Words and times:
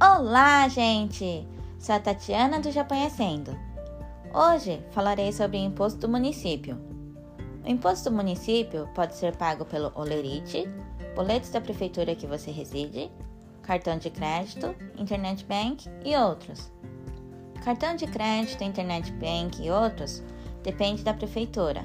Olá, 0.00 0.68
gente! 0.68 1.44
Sou 1.76 1.92
a 1.92 1.98
Tatiana 1.98 2.60
do 2.60 2.70
Japonhecendo. 2.70 3.58
Hoje 4.32 4.80
falarei 4.92 5.32
sobre 5.32 5.56
o 5.56 5.60
imposto 5.60 5.98
do 5.98 6.08
município. 6.08 6.78
O 7.64 7.68
imposto 7.68 8.08
do 8.08 8.14
município 8.14 8.88
pode 8.94 9.16
ser 9.16 9.34
pago 9.34 9.64
pelo 9.64 9.90
olerite, 9.96 10.68
boletos 11.16 11.50
da 11.50 11.60
prefeitura 11.60 12.14
que 12.14 12.28
você 12.28 12.52
reside, 12.52 13.10
cartão 13.60 13.98
de 13.98 14.08
crédito, 14.08 14.72
internet 14.96 15.44
bank 15.44 15.90
e 16.04 16.14
outros. 16.14 16.70
Cartão 17.64 17.96
de 17.96 18.06
crédito, 18.06 18.62
internet 18.62 19.10
bank 19.14 19.60
e 19.60 19.68
outros 19.68 20.22
depende 20.62 21.02
da 21.02 21.12
prefeitura. 21.12 21.84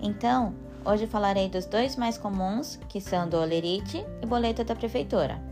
Então, 0.00 0.54
hoje 0.84 1.04
falarei 1.08 1.48
dos 1.48 1.66
dois 1.66 1.96
mais 1.96 2.16
comuns, 2.16 2.78
que 2.88 3.00
são 3.00 3.28
do 3.28 3.36
olerite 3.36 4.06
e 4.22 4.26
boleto 4.26 4.62
da 4.62 4.76
prefeitura. 4.76 5.49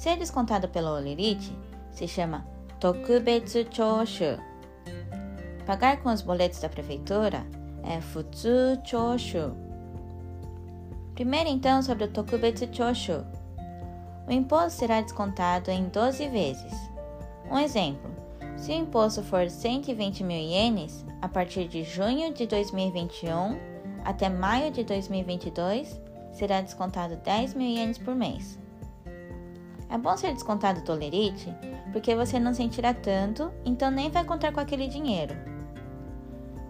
Ser 0.00 0.16
descontado 0.16 0.66
pelo 0.66 0.96
olerite 0.96 1.54
se 1.90 2.08
chama 2.08 2.46
Tokubetsu 2.80 3.66
Choshu. 3.70 4.40
Pagar 5.66 6.02
com 6.02 6.10
os 6.10 6.22
boletos 6.22 6.58
da 6.58 6.70
prefeitura 6.70 7.46
é 7.84 8.00
Futsu 8.00 8.80
Choshu. 8.82 9.54
Primeiro 11.14 11.50
então 11.50 11.82
sobre 11.82 12.04
o 12.04 12.08
Tokubetsu 12.08 12.66
Choshu. 12.72 13.26
O 14.26 14.32
imposto 14.32 14.78
será 14.78 15.02
descontado 15.02 15.70
em 15.70 15.84
12 15.90 16.28
vezes. 16.28 16.72
Um 17.50 17.58
exemplo: 17.58 18.10
se 18.56 18.72
o 18.72 18.76
imposto 18.76 19.22
for 19.22 19.50
120 19.50 20.24
mil 20.24 20.38
ienes, 20.38 21.04
a 21.20 21.28
partir 21.28 21.68
de 21.68 21.84
junho 21.84 22.32
de 22.32 22.46
2021 22.46 23.58
até 24.02 24.30
maio 24.30 24.70
de 24.70 24.82
2022, 24.82 26.00
será 26.32 26.62
descontado 26.62 27.16
10 27.16 27.52
mil 27.52 27.68
ienes 27.68 27.98
por 27.98 28.14
mês. 28.14 28.58
É 29.90 29.98
bom 29.98 30.16
ser 30.16 30.32
descontado 30.32 30.82
tolerite, 30.82 31.52
porque 31.92 32.14
você 32.14 32.38
não 32.38 32.54
sentirá 32.54 32.94
tanto, 32.94 33.50
então 33.64 33.90
nem 33.90 34.08
vai 34.08 34.24
contar 34.24 34.52
com 34.52 34.60
aquele 34.60 34.86
dinheiro. 34.86 35.34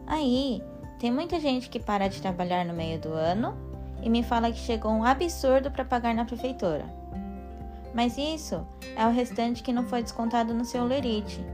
Aí, 0.06 0.62
tem 0.98 1.10
muita 1.10 1.38
gente 1.38 1.68
que 1.68 1.78
para 1.78 2.08
de 2.08 2.20
trabalhar 2.20 2.64
no 2.64 2.72
meio 2.72 2.98
do 2.98 3.12
ano 3.12 3.54
e 4.02 4.08
me 4.08 4.22
fala 4.22 4.50
que 4.50 4.58
chegou 4.58 4.90
um 4.90 5.04
absurdo 5.04 5.70
para 5.70 5.84
pagar 5.84 6.14
na 6.14 6.24
prefeitura. 6.24 6.84
Mas 7.94 8.16
isso 8.16 8.66
é 8.96 9.06
o 9.06 9.12
restante 9.12 9.62
que 9.62 9.72
não 9.72 9.84
foi 9.84 10.02
descontado 10.02 10.54
no 10.54 10.64
seu 10.64 10.84
lerite 10.84 11.44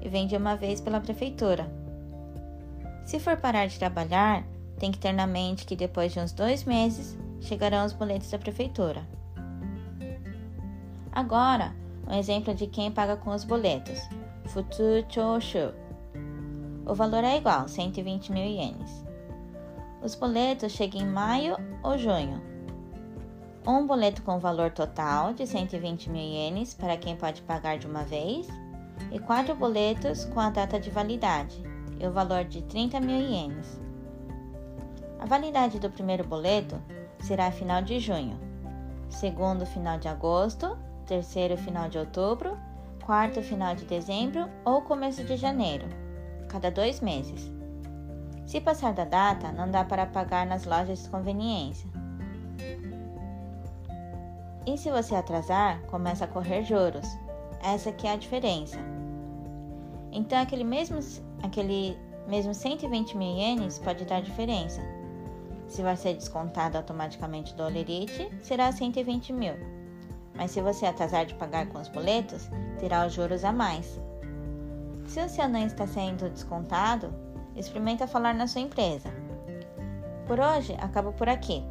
e 0.00 0.08
vem 0.08 0.26
de 0.26 0.36
uma 0.36 0.54
vez 0.54 0.80
pela 0.80 1.00
prefeitura. 1.00 1.68
Se 3.04 3.18
for 3.18 3.36
parar 3.36 3.66
de 3.66 3.78
trabalhar, 3.78 4.44
tem 4.78 4.92
que 4.92 4.98
ter 4.98 5.12
na 5.12 5.26
mente 5.26 5.66
que 5.66 5.74
depois 5.74 6.12
de 6.12 6.20
uns 6.20 6.32
dois 6.32 6.64
meses 6.64 7.18
chegarão 7.40 7.84
os 7.84 7.92
boletos 7.92 8.30
da 8.30 8.38
prefeitura. 8.38 9.17
Agora, 11.18 11.74
um 12.06 12.14
exemplo 12.14 12.54
de 12.54 12.68
quem 12.68 12.92
paga 12.92 13.16
com 13.16 13.30
os 13.30 13.42
boletos. 13.42 13.98
Futu 14.44 15.04
Choshu. 15.08 15.74
O 16.86 16.94
valor 16.94 17.24
é 17.24 17.36
igual, 17.36 17.66
120 17.66 18.30
mil 18.30 18.44
ienes. 18.44 19.04
Os 20.00 20.14
boletos 20.14 20.70
chegam 20.70 21.00
em 21.00 21.06
maio 21.08 21.56
ou 21.82 21.98
junho. 21.98 22.40
Um 23.66 23.84
boleto 23.84 24.22
com 24.22 24.38
valor 24.38 24.70
total 24.70 25.34
de 25.34 25.44
120 25.44 26.08
mil 26.08 26.22
ienes 26.22 26.72
para 26.72 26.96
quem 26.96 27.16
pode 27.16 27.42
pagar 27.42 27.78
de 27.78 27.88
uma 27.88 28.04
vez, 28.04 28.46
e 29.10 29.18
quatro 29.18 29.56
boletos 29.56 30.24
com 30.26 30.38
a 30.38 30.50
data 30.50 30.78
de 30.78 30.88
validade 30.88 31.60
e 31.98 32.06
o 32.06 32.12
valor 32.12 32.44
de 32.44 32.62
30 32.62 33.00
mil 33.00 33.18
ienes. 33.20 33.80
A 35.18 35.26
validade 35.26 35.80
do 35.80 35.90
primeiro 35.90 36.22
boleto 36.22 36.80
será 37.18 37.50
final 37.50 37.82
de 37.82 37.98
junho, 37.98 38.38
segundo 39.10 39.66
final 39.66 39.98
de 39.98 40.06
agosto 40.06 40.78
terceiro 41.08 41.56
final 41.56 41.88
de 41.88 41.98
outubro, 41.98 42.56
quarto 43.04 43.42
final 43.42 43.74
de 43.74 43.86
dezembro 43.86 44.48
ou 44.64 44.82
começo 44.82 45.24
de 45.24 45.36
janeiro, 45.36 45.88
cada 46.48 46.70
dois 46.70 47.00
meses. 47.00 47.50
Se 48.46 48.60
passar 48.60 48.92
da 48.92 49.04
data, 49.04 49.50
não 49.50 49.70
dá 49.70 49.84
para 49.84 50.06
pagar 50.06 50.46
nas 50.46 50.64
lojas 50.64 51.02
de 51.02 51.08
conveniência. 51.08 51.88
E 54.66 54.76
se 54.76 54.90
você 54.90 55.14
atrasar, 55.14 55.80
começa 55.86 56.26
a 56.26 56.28
correr 56.28 56.62
juros. 56.62 57.06
Essa 57.62 57.90
que 57.90 58.06
é 58.06 58.12
a 58.12 58.16
diferença. 58.16 58.78
Então 60.12 60.40
aquele 60.40 60.64
mesmo, 60.64 60.98
aquele 61.42 61.96
mesmo 62.26 62.54
120 62.54 63.16
mil 63.16 63.36
ienes 63.36 63.78
pode 63.78 64.04
dar 64.04 64.20
diferença. 64.20 64.80
Se 65.66 65.82
vai 65.82 65.96
ser 65.96 66.14
descontado 66.14 66.76
automaticamente 66.76 67.54
do 67.54 67.62
Olerite, 67.62 68.30
será 68.42 68.70
120 68.70 69.32
mil 69.32 69.77
mas 70.38 70.52
se 70.52 70.62
você 70.62 70.86
atrasar 70.86 71.26
de 71.26 71.34
pagar 71.34 71.66
com 71.66 71.78
os 71.78 71.88
boletos, 71.88 72.48
terá 72.78 73.04
os 73.04 73.12
juros 73.12 73.44
a 73.44 73.52
mais. 73.52 74.00
Se 75.06 75.20
o 75.20 75.28
seu 75.28 75.48
não 75.48 75.66
está 75.66 75.86
sendo 75.86 76.30
descontado, 76.30 77.12
experimenta 77.56 78.06
falar 78.06 78.34
na 78.34 78.46
sua 78.46 78.60
empresa. 78.60 79.10
Por 80.26 80.38
hoje, 80.38 80.76
acabo 80.80 81.12
por 81.12 81.28
aqui. 81.28 81.64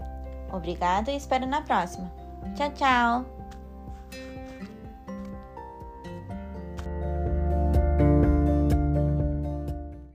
Obrigado 0.52 1.10
e 1.10 1.16
espero 1.16 1.46
na 1.46 1.62
próxima. 1.62 2.12
Tchau, 2.56 2.72
tchau! 2.72 3.37